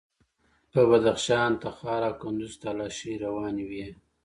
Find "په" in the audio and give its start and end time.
0.71-0.81